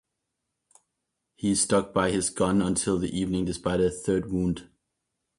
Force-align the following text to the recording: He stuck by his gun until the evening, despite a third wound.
He 1.35 1.53
stuck 1.53 1.93
by 1.93 2.09
his 2.09 2.31
gun 2.31 2.59
until 2.63 2.97
the 2.97 3.15
evening, 3.15 3.45
despite 3.45 3.81
a 3.81 3.91
third 3.91 4.31
wound. 4.31 4.67